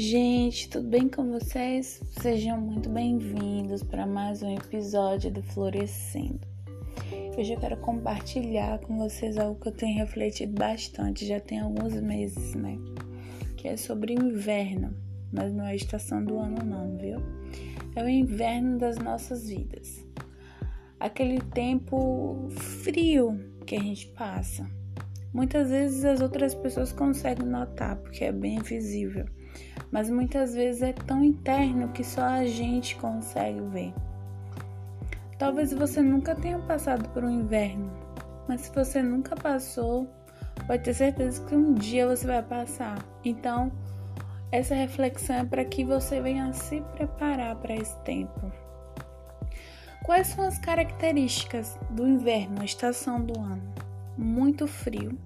gente, 0.00 0.70
tudo 0.70 0.88
bem 0.88 1.10
com 1.10 1.30
vocês? 1.30 2.00
Sejam 2.22 2.58
muito 2.58 2.88
bem-vindos 2.88 3.82
para 3.82 4.06
mais 4.06 4.42
um 4.42 4.56
episódio 4.56 5.30
do 5.30 5.42
Florescendo. 5.42 6.40
Hoje 7.36 7.52
eu 7.52 7.60
quero 7.60 7.76
compartilhar 7.76 8.78
com 8.78 8.96
vocês 8.96 9.36
algo 9.36 9.60
que 9.60 9.68
eu 9.68 9.72
tenho 9.72 9.98
refletido 9.98 10.54
bastante, 10.54 11.26
já 11.26 11.38
tem 11.38 11.60
alguns 11.60 11.92
meses, 12.00 12.54
né? 12.54 12.78
Que 13.58 13.68
é 13.68 13.76
sobre 13.76 14.14
inverno, 14.14 14.96
mas 15.30 15.52
não 15.52 15.66
é 15.66 15.72
a 15.72 15.76
estação 15.76 16.24
do 16.24 16.38
ano, 16.38 16.64
não, 16.64 16.96
viu? 16.96 17.18
É 17.94 18.02
o 18.02 18.08
inverno 18.08 18.78
das 18.78 18.96
nossas 18.96 19.50
vidas. 19.50 20.02
Aquele 20.98 21.42
tempo 21.42 22.48
frio 22.48 23.38
que 23.66 23.76
a 23.76 23.80
gente 23.80 24.06
passa. 24.06 24.66
Muitas 25.30 25.68
vezes 25.68 26.06
as 26.06 26.22
outras 26.22 26.54
pessoas 26.54 26.90
conseguem 26.90 27.46
notar, 27.46 27.96
porque 27.96 28.24
é 28.24 28.32
bem 28.32 28.60
visível 28.60 29.26
mas 29.90 30.08
muitas 30.08 30.54
vezes 30.54 30.82
é 30.82 30.92
tão 30.92 31.24
interno 31.24 31.88
que 31.88 32.04
só 32.04 32.22
a 32.22 32.44
gente 32.44 32.96
consegue 32.96 33.60
ver. 33.60 33.94
Talvez 35.38 35.72
você 35.72 36.02
nunca 36.02 36.34
tenha 36.34 36.58
passado 36.58 37.08
por 37.10 37.24
um 37.24 37.30
inverno, 37.30 37.90
mas 38.46 38.62
se 38.62 38.74
você 38.74 39.02
nunca 39.02 39.34
passou, 39.34 40.08
pode 40.66 40.82
ter 40.82 40.94
certeza 40.94 41.44
que 41.46 41.54
um 41.54 41.74
dia 41.74 42.06
você 42.06 42.26
vai 42.26 42.42
passar. 42.42 42.98
Então, 43.24 43.72
essa 44.52 44.74
reflexão 44.74 45.36
é 45.36 45.44
para 45.44 45.64
que 45.64 45.84
você 45.84 46.20
venha 46.20 46.52
se 46.52 46.80
preparar 46.92 47.56
para 47.56 47.74
esse 47.74 47.96
tempo. 48.00 48.52
Quais 50.04 50.28
são 50.28 50.44
as 50.44 50.58
características 50.58 51.78
do 51.90 52.06
inverno, 52.06 52.60
a 52.60 52.64
estação 52.64 53.20
do 53.20 53.38
ano? 53.38 53.62
Muito 54.18 54.66
frio, 54.66 55.16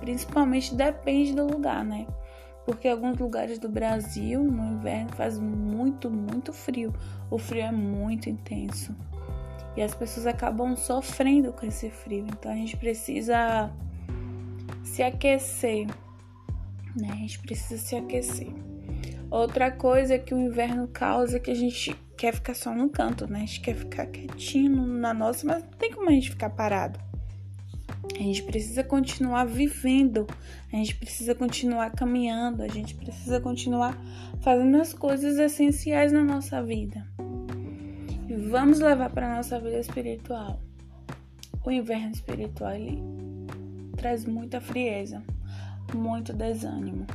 principalmente 0.00 0.74
depende 0.74 1.34
do 1.34 1.46
lugar, 1.46 1.84
né? 1.84 2.06
Porque 2.64 2.88
alguns 2.88 3.18
lugares 3.18 3.58
do 3.58 3.68
Brasil 3.68 4.42
no 4.42 4.74
inverno 4.74 5.10
faz 5.12 5.38
muito, 5.38 6.10
muito 6.10 6.52
frio. 6.52 6.92
O 7.30 7.38
frio 7.38 7.62
é 7.62 7.72
muito 7.72 8.28
intenso 8.28 8.94
e 9.76 9.82
as 9.82 9.94
pessoas 9.94 10.26
acabam 10.26 10.76
sofrendo 10.76 11.52
com 11.52 11.66
esse 11.66 11.90
frio. 11.90 12.26
Então 12.28 12.52
a 12.52 12.54
gente 12.54 12.76
precisa 12.76 13.72
se 14.84 15.02
aquecer, 15.02 15.86
né? 16.96 17.08
A 17.10 17.16
gente 17.16 17.38
precisa 17.40 17.80
se 17.80 17.96
aquecer. 17.96 18.52
Outra 19.30 19.70
coisa 19.70 20.18
que 20.18 20.34
o 20.34 20.38
inverno 20.38 20.86
causa 20.88 21.38
é 21.38 21.40
que 21.40 21.50
a 21.50 21.54
gente 21.54 21.96
quer 22.16 22.34
ficar 22.34 22.54
só 22.54 22.74
no 22.74 22.90
canto, 22.90 23.26
né? 23.26 23.38
A 23.38 23.46
gente 23.46 23.60
quer 23.62 23.74
ficar 23.74 24.06
quietinho 24.06 24.86
na 24.86 25.14
nossa, 25.14 25.46
mas 25.46 25.62
não 25.62 25.70
tem 25.70 25.90
como 25.90 26.08
a 26.10 26.12
gente 26.12 26.30
ficar 26.30 26.50
parado. 26.50 27.00
A 28.14 28.18
gente 28.22 28.42
precisa 28.42 28.82
continuar 28.82 29.44
vivendo, 29.44 30.26
a 30.72 30.76
gente 30.76 30.96
precisa 30.96 31.34
continuar 31.34 31.90
caminhando, 31.92 32.62
a 32.62 32.68
gente 32.68 32.94
precisa 32.94 33.40
continuar 33.40 33.96
fazendo 34.40 34.76
as 34.80 34.92
coisas 34.92 35.38
essenciais 35.38 36.12
na 36.12 36.22
nossa 36.22 36.62
vida. 36.62 37.06
E 38.28 38.34
vamos 38.34 38.80
levar 38.80 39.10
para 39.10 39.36
nossa 39.36 39.58
vida 39.58 39.78
espiritual. 39.78 40.60
O 41.64 41.70
inverno 41.70 42.10
espiritual 42.10 42.72
ele 42.72 43.00
traz 43.96 44.24
muita 44.24 44.60
frieza, 44.60 45.22
muito 45.94 46.32
desânimo. 46.32 47.06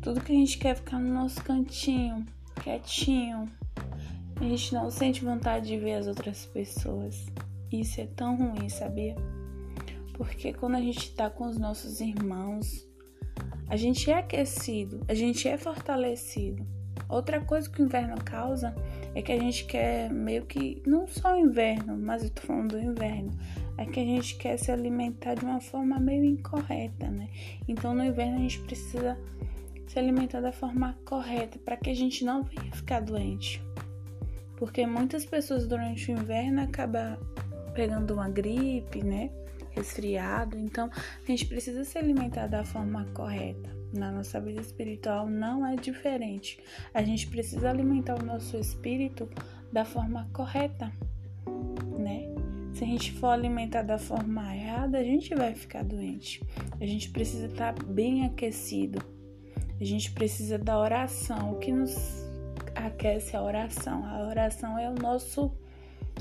Tudo 0.00 0.20
que 0.20 0.32
a 0.32 0.36
gente 0.36 0.56
quer 0.56 0.76
ficar 0.76 0.98
no 0.98 1.12
nosso 1.12 1.42
cantinho, 1.42 2.24
quietinho. 2.62 3.50
A 4.36 4.44
gente 4.44 4.72
não 4.72 4.90
sente 4.90 5.24
vontade 5.24 5.66
de 5.66 5.76
ver 5.76 5.94
as 5.94 6.06
outras 6.06 6.46
pessoas. 6.46 7.26
Isso 7.70 8.00
é 8.00 8.06
tão 8.06 8.36
ruim, 8.36 8.68
sabia? 8.68 9.16
Porque 10.20 10.52
quando 10.52 10.74
a 10.74 10.80
gente 10.82 10.98
está 10.98 11.30
com 11.30 11.46
os 11.46 11.56
nossos 11.56 11.98
irmãos, 11.98 12.86
a 13.66 13.74
gente 13.74 14.10
é 14.10 14.18
aquecido, 14.18 15.02
a 15.08 15.14
gente 15.14 15.48
é 15.48 15.56
fortalecido. 15.56 16.62
Outra 17.08 17.40
coisa 17.40 17.70
que 17.70 17.80
o 17.80 17.86
inverno 17.86 18.22
causa 18.22 18.74
é 19.14 19.22
que 19.22 19.32
a 19.32 19.38
gente 19.38 19.64
quer 19.64 20.10
meio 20.12 20.44
que, 20.44 20.82
não 20.86 21.06
só 21.06 21.32
o 21.32 21.38
inverno, 21.38 21.96
mas 21.96 22.22
eu 22.22 22.28
tô 22.28 22.42
falando 22.42 22.72
do 22.72 22.78
inverno, 22.78 23.30
é 23.78 23.86
que 23.86 23.98
a 23.98 24.04
gente 24.04 24.36
quer 24.36 24.58
se 24.58 24.70
alimentar 24.70 25.36
de 25.36 25.44
uma 25.46 25.58
forma 25.58 25.98
meio 25.98 26.22
incorreta, 26.22 27.08
né? 27.08 27.30
Então 27.66 27.94
no 27.94 28.04
inverno 28.04 28.36
a 28.36 28.40
gente 28.40 28.60
precisa 28.60 29.18
se 29.86 29.98
alimentar 29.98 30.42
da 30.42 30.52
forma 30.52 30.98
correta 31.06 31.58
para 31.64 31.78
que 31.78 31.88
a 31.88 31.94
gente 31.94 32.26
não 32.26 32.42
venha 32.42 32.70
ficar 32.72 33.00
doente. 33.00 33.62
Porque 34.58 34.86
muitas 34.86 35.24
pessoas 35.24 35.66
durante 35.66 36.12
o 36.12 36.14
inverno 36.14 36.60
acabam 36.60 37.16
pegando 37.72 38.12
uma 38.12 38.28
gripe, 38.28 39.02
né? 39.02 39.30
Resfriado. 39.70 40.58
Então, 40.58 40.90
a 40.94 41.26
gente 41.26 41.46
precisa 41.46 41.84
se 41.84 41.98
alimentar 41.98 42.46
da 42.46 42.64
forma 42.64 43.04
correta. 43.14 43.70
Na 43.92 44.10
nossa 44.12 44.40
vida 44.40 44.60
espiritual 44.60 45.28
não 45.28 45.66
é 45.66 45.74
diferente. 45.76 46.62
A 46.94 47.02
gente 47.02 47.26
precisa 47.26 47.70
alimentar 47.70 48.20
o 48.20 48.24
nosso 48.24 48.56
espírito 48.56 49.28
da 49.72 49.84
forma 49.84 50.28
correta, 50.32 50.92
né? 51.98 52.28
Se 52.72 52.84
a 52.84 52.86
gente 52.86 53.12
for 53.12 53.28
alimentar 53.28 53.82
da 53.82 53.98
forma 53.98 54.54
errada, 54.54 54.98
a 54.98 55.02
gente 55.02 55.34
vai 55.34 55.54
ficar 55.54 55.82
doente. 55.82 56.40
A 56.80 56.86
gente 56.86 57.10
precisa 57.10 57.46
estar 57.46 57.72
bem 57.84 58.24
aquecido. 58.24 59.02
A 59.80 59.84
gente 59.84 60.12
precisa 60.12 60.56
da 60.56 60.78
oração. 60.78 61.52
O 61.52 61.58
que 61.58 61.72
nos 61.72 62.24
aquece 62.76 63.34
é 63.34 63.38
a 63.38 63.42
oração. 63.42 64.06
A 64.06 64.28
oração 64.28 64.78
é 64.78 64.88
o 64.88 64.94
nosso 64.94 65.52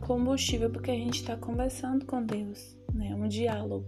combustível 0.00 0.68
porque 0.68 0.90
a 0.90 0.96
gente 0.96 1.20
está 1.20 1.36
conversando 1.36 2.04
com 2.04 2.22
Deus 2.22 2.81
né, 2.92 3.14
um 3.14 3.28
diálogo. 3.28 3.86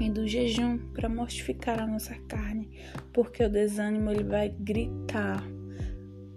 E 0.00 0.10
do 0.10 0.28
jejum 0.28 0.78
para 0.92 1.08
mortificar 1.08 1.80
a 1.80 1.86
nossa 1.86 2.14
carne, 2.28 2.70
porque 3.12 3.42
o 3.42 3.50
desânimo 3.50 4.10
ele 4.10 4.22
vai 4.22 4.48
gritar 4.48 5.42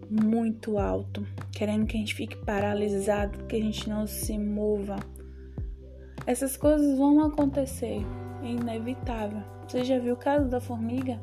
muito 0.10 0.78
alto, 0.78 1.26
querendo 1.52 1.86
que 1.86 1.96
a 1.96 2.00
gente 2.00 2.16
fique 2.16 2.36
paralisado, 2.38 3.46
que 3.46 3.56
a 3.56 3.62
gente 3.62 3.88
não 3.88 4.06
se 4.06 4.38
mova. 4.38 4.98
Essas 6.26 6.58
coisas 6.58 6.98
vão 6.98 7.24
acontecer, 7.24 8.06
é 8.44 8.48
inevitável. 8.48 9.42
Você 9.68 9.86
já 9.86 10.00
viu 10.00 10.16
o 10.16 10.18
caso 10.18 10.50
da 10.50 10.60
formiga? 10.60 11.22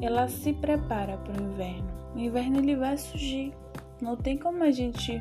Ela 0.00 0.26
se 0.28 0.52
prepara 0.54 1.18
para 1.18 1.40
o 1.40 1.44
inverno. 1.44 1.88
O 2.14 2.18
inverno 2.18 2.58
ele 2.58 2.76
vai 2.76 2.96
surgir. 2.96 3.52
Não 4.00 4.16
tem 4.16 4.38
como 4.38 4.62
a 4.62 4.70
gente 4.70 5.20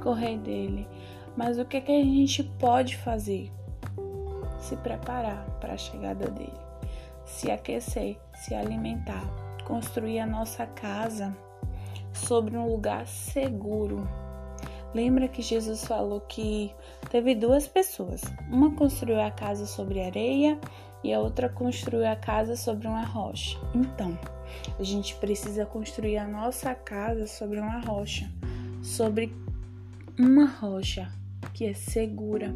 correr 0.00 0.38
dele. 0.38 0.88
Mas 1.36 1.58
o 1.58 1.64
que, 1.66 1.80
que 1.82 1.92
a 1.92 2.02
gente 2.02 2.42
pode 2.42 2.96
fazer? 2.96 3.52
Se 4.58 4.74
preparar 4.76 5.44
para 5.60 5.74
a 5.74 5.78
chegada 5.78 6.30
dele, 6.30 6.58
se 7.26 7.50
aquecer, 7.50 8.18
se 8.34 8.54
alimentar, 8.54 9.22
construir 9.64 10.18
a 10.18 10.26
nossa 10.26 10.66
casa 10.66 11.36
sobre 12.12 12.56
um 12.56 12.66
lugar 12.66 13.06
seguro. 13.06 14.08
Lembra 14.94 15.28
que 15.28 15.42
Jesus 15.42 15.84
falou 15.84 16.22
que 16.22 16.74
teve 17.10 17.34
duas 17.34 17.68
pessoas. 17.68 18.22
Uma 18.50 18.74
construiu 18.74 19.20
a 19.20 19.30
casa 19.30 19.66
sobre 19.66 20.00
areia 20.00 20.58
e 21.04 21.12
a 21.12 21.20
outra 21.20 21.50
construiu 21.50 22.08
a 22.08 22.16
casa 22.16 22.56
sobre 22.56 22.88
uma 22.88 23.04
rocha. 23.04 23.58
Então, 23.74 24.18
a 24.78 24.82
gente 24.82 25.14
precisa 25.16 25.66
construir 25.66 26.16
a 26.16 26.26
nossa 26.26 26.74
casa 26.74 27.26
sobre 27.26 27.60
uma 27.60 27.80
rocha, 27.80 28.30
sobre 28.82 29.36
uma 30.18 30.46
rocha 30.46 31.12
que 31.56 31.64
é 31.64 31.72
segura, 31.72 32.54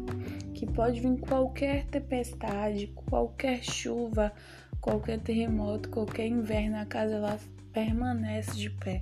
que 0.53 0.67
pode 0.67 1.01
vir 1.01 1.17
qualquer 1.21 1.85
tempestade, 1.87 2.85
qualquer 3.09 3.63
chuva, 3.63 4.31
qualquer 4.79 5.19
terremoto, 5.19 5.89
qualquer 5.89 6.27
inverno, 6.27 6.77
a 6.77 6.85
casa 6.85 7.15
ela 7.15 7.39
permanece 7.73 8.55
de 8.55 8.69
pé. 8.69 9.01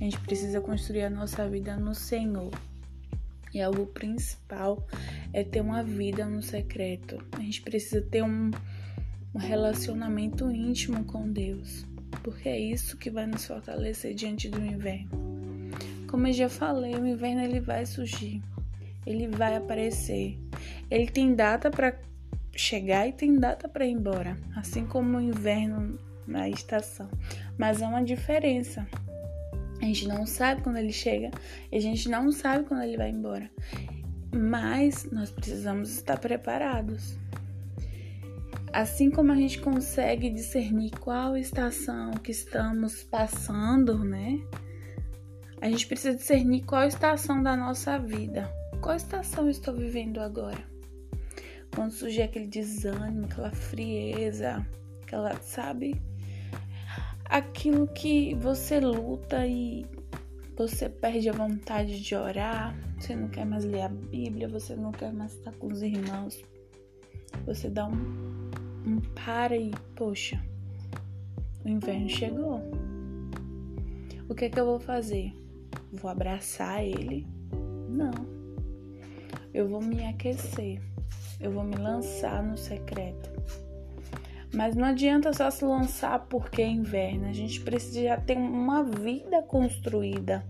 A 0.00 0.02
gente 0.02 0.18
precisa 0.18 0.60
construir 0.60 1.02
a 1.02 1.10
nossa 1.10 1.48
vida 1.48 1.76
no 1.76 1.94
Senhor. 1.94 2.50
E 3.54 3.60
algo 3.60 3.86
principal 3.86 4.84
é 5.32 5.44
ter 5.44 5.60
uma 5.60 5.80
vida 5.80 6.26
no 6.26 6.42
secreto. 6.42 7.24
A 7.30 7.40
gente 7.40 7.62
precisa 7.62 8.02
ter 8.02 8.24
um, 8.24 8.50
um 9.32 9.38
relacionamento 9.38 10.50
íntimo 10.50 11.04
com 11.04 11.30
Deus, 11.30 11.86
porque 12.24 12.48
é 12.48 12.58
isso 12.58 12.96
que 12.96 13.10
vai 13.10 13.28
nos 13.28 13.46
fortalecer 13.46 14.12
diante 14.12 14.48
do 14.48 14.58
inverno. 14.58 15.08
Como 16.10 16.26
eu 16.26 16.32
já 16.32 16.48
falei, 16.48 16.96
o 16.96 17.06
inverno 17.06 17.42
ele 17.42 17.60
vai 17.60 17.86
surgir 17.86 18.42
ele 19.06 19.28
vai 19.28 19.56
aparecer. 19.56 20.38
Ele 20.90 21.06
tem 21.06 21.34
data 21.34 21.70
para 21.70 21.96
chegar 22.54 23.06
e 23.06 23.12
tem 23.12 23.38
data 23.38 23.68
para 23.68 23.86
ir 23.86 23.92
embora, 23.92 24.36
assim 24.56 24.84
como 24.84 25.18
o 25.18 25.20
inverno 25.20 25.98
na 26.26 26.48
estação. 26.48 27.08
Mas 27.56 27.80
há 27.80 27.88
uma 27.88 28.02
diferença. 28.02 28.86
A 29.80 29.84
gente 29.84 30.08
não 30.08 30.26
sabe 30.26 30.62
quando 30.62 30.78
ele 30.78 30.92
chega 30.92 31.30
e 31.70 31.76
a 31.76 31.80
gente 31.80 32.08
não 32.08 32.32
sabe 32.32 32.64
quando 32.64 32.82
ele 32.82 32.96
vai 32.96 33.10
embora. 33.10 33.48
Mas 34.34 35.08
nós 35.12 35.30
precisamos 35.30 35.90
estar 35.92 36.18
preparados. 36.18 37.16
Assim 38.72 39.10
como 39.10 39.32
a 39.32 39.36
gente 39.36 39.60
consegue 39.60 40.28
discernir 40.28 40.90
qual 40.98 41.36
estação 41.36 42.12
que 42.12 42.32
estamos 42.32 43.04
passando, 43.04 44.04
né? 44.04 44.38
A 45.60 45.70
gente 45.70 45.86
precisa 45.86 46.16
discernir 46.16 46.62
qual 46.64 46.84
estação 46.84 47.42
da 47.42 47.56
nossa 47.56 47.98
vida 47.98 48.50
qual 48.80 48.96
estação 48.96 49.48
estou 49.48 49.74
vivendo 49.74 50.20
agora? 50.20 50.64
Quando 51.74 51.92
surgir 51.92 52.22
aquele 52.22 52.46
desânimo, 52.46 53.26
aquela 53.26 53.50
frieza, 53.50 54.66
aquela, 55.02 55.34
sabe? 55.40 56.00
aquilo 57.28 57.86
que 57.88 58.34
você 58.34 58.80
luta 58.80 59.46
e 59.46 59.86
você 60.56 60.88
perde 60.88 61.28
a 61.28 61.32
vontade 61.32 62.00
de 62.00 62.14
orar, 62.14 62.74
você 62.98 63.14
não 63.14 63.28
quer 63.28 63.44
mais 63.44 63.64
ler 63.64 63.82
a 63.82 63.88
Bíblia, 63.88 64.48
você 64.48 64.74
não 64.74 64.92
quer 64.92 65.12
mais 65.12 65.34
estar 65.34 65.52
com 65.52 65.66
os 65.66 65.82
irmãos. 65.82 66.42
Você 67.44 67.68
dá 67.68 67.86
um, 67.86 68.50
um 68.86 69.00
para 69.14 69.56
e, 69.56 69.70
poxa, 69.94 70.42
o 71.64 71.68
inverno 71.68 72.08
chegou. 72.08 72.62
O 74.28 74.34
que 74.34 74.46
é 74.46 74.50
que 74.50 74.58
eu 74.58 74.64
vou 74.64 74.80
fazer? 74.80 75.32
Vou 75.92 76.10
abraçar 76.10 76.82
ele? 76.82 77.26
Não. 77.88 78.35
Eu 79.56 79.66
vou 79.66 79.80
me 79.80 80.04
aquecer. 80.04 80.78
Eu 81.40 81.50
vou 81.50 81.64
me 81.64 81.76
lançar 81.76 82.42
no 82.42 82.58
secreto. 82.58 83.30
Mas 84.52 84.76
não 84.76 84.84
adianta 84.84 85.32
só 85.32 85.50
se 85.50 85.64
lançar 85.64 86.26
porque 86.28 86.60
é 86.60 86.68
inverno. 86.68 87.26
A 87.26 87.32
gente 87.32 87.62
precisa 87.62 88.02
já 88.02 88.16
ter 88.18 88.36
uma 88.36 88.84
vida 88.84 89.40
construída. 89.40 90.44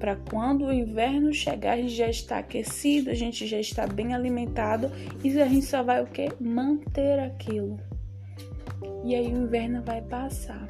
Para 0.00 0.16
quando 0.16 0.64
o 0.64 0.72
inverno 0.72 1.32
chegar, 1.32 1.74
a 1.74 1.76
gente 1.76 1.94
já 1.94 2.08
está 2.08 2.38
aquecido, 2.38 3.10
a 3.10 3.14
gente 3.14 3.46
já 3.46 3.60
está 3.60 3.86
bem 3.86 4.12
alimentado 4.12 4.90
e 5.22 5.40
a 5.40 5.46
gente 5.46 5.66
só 5.66 5.84
vai 5.84 6.02
o 6.02 6.06
que? 6.06 6.30
Manter 6.40 7.20
aquilo. 7.20 7.78
E 9.04 9.14
aí 9.14 9.32
o 9.32 9.42
inverno 9.44 9.84
vai 9.84 10.02
passar. 10.02 10.66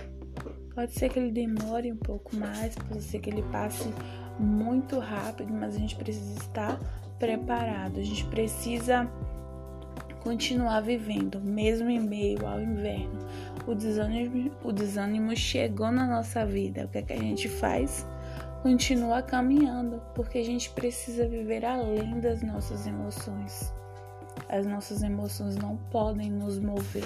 Pode 0.75 0.93
ser 0.93 1.09
que 1.09 1.19
ele 1.19 1.33
demore 1.33 1.91
um 1.91 1.97
pouco 1.97 2.37
mais, 2.37 2.75
pode 2.75 3.03
ser 3.03 3.19
que 3.19 3.31
ele 3.31 3.43
passe 3.51 3.89
muito 4.41 4.99
rápido, 4.99 5.53
mas 5.53 5.77
a 5.77 5.79
gente 5.79 5.97
precisa 5.97 6.39
estar 6.39 6.81
preparado. 7.19 8.01
A 8.01 8.03
gente 8.03 8.25
precisa 8.27 9.09
continuar 10.23 10.81
vivendo, 10.81 11.41
mesmo 11.41 11.91
em 11.91 12.01
meio 12.01 12.47
ao 12.47 12.61
inverno. 12.61 13.19
O 13.67 13.75
desânimo, 13.75 14.51
o 14.65 14.73
desânimo 14.73 15.37
chegou 15.37 15.91
na 15.91 16.07
nossa 16.07 16.45
vida. 16.47 16.85
O 16.85 16.89
que, 16.89 16.99
é 16.99 17.03
que 17.03 17.13
a 17.13 17.19
gente 17.19 17.49
faz? 17.49 18.07
Continua 18.63 19.23
caminhando, 19.23 20.03
porque 20.15 20.39
a 20.39 20.45
gente 20.45 20.71
precisa 20.71 21.27
viver 21.27 21.65
além 21.65 22.21
das 22.21 22.43
nossas 22.43 22.87
emoções. 22.87 23.73
As 24.49 24.67
nossas 24.67 25.03
emoções 25.03 25.57
não 25.57 25.77
podem 25.91 26.31
nos 26.31 26.59
mover. 26.59 27.05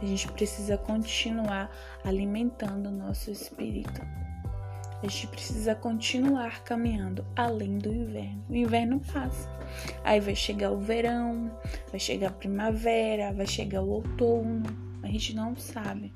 A 0.00 0.06
gente 0.06 0.30
precisa 0.32 0.78
continuar 0.78 1.70
alimentando 2.04 2.88
o 2.88 2.92
nosso 2.92 3.30
espírito. 3.30 4.00
A 5.00 5.06
gente 5.06 5.28
precisa 5.28 5.76
continuar 5.76 6.64
caminhando 6.64 7.24
além 7.36 7.78
do 7.78 7.92
inverno. 7.92 8.44
O 8.48 8.54
inverno 8.54 9.00
passa. 9.00 9.48
Aí 10.02 10.18
vai 10.18 10.34
chegar 10.34 10.72
o 10.72 10.80
verão, 10.80 11.56
vai 11.90 12.00
chegar 12.00 12.28
a 12.28 12.32
primavera, 12.32 13.32
vai 13.32 13.46
chegar 13.46 13.80
o 13.80 13.88
outono. 13.88 14.64
A 15.02 15.06
gente 15.06 15.36
não 15.36 15.54
sabe. 15.56 16.12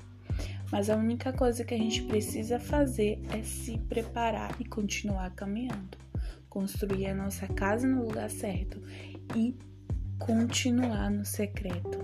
Mas 0.69 0.89
a 0.89 0.97
única 0.97 1.31
coisa 1.31 1.63
que 1.63 1.73
a 1.73 1.77
gente 1.77 2.01
precisa 2.03 2.59
fazer 2.59 3.21
é 3.31 3.41
se 3.41 3.77
preparar 3.77 4.53
e 4.59 4.65
continuar 4.65 5.29
caminhando. 5.31 5.97
Construir 6.49 7.07
a 7.07 7.15
nossa 7.15 7.47
casa 7.47 7.87
no 7.87 8.03
lugar 8.03 8.29
certo 8.29 8.81
e 9.33 9.55
continuar 10.19 11.09
no 11.09 11.23
secreto. 11.23 11.99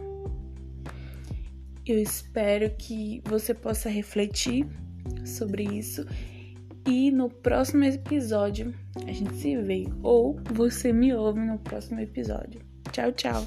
Eu 1.86 2.02
espero 2.02 2.70
que 2.78 3.22
você 3.26 3.54
possa 3.54 3.90
refletir 3.90 4.66
sobre 5.26 5.64
isso 5.64 6.06
e 6.90 7.12
no 7.12 7.30
próximo 7.30 7.84
episódio 7.84 8.74
a 9.08 9.12
gente 9.12 9.36
se 9.36 9.56
vê 9.56 9.88
ou 10.02 10.40
você 10.52 10.92
me 10.92 11.14
ouve 11.14 11.40
no 11.40 11.60
próximo 11.60 12.00
episódio. 12.00 12.60
Tchau, 12.92 13.12
tchau. 13.12 13.46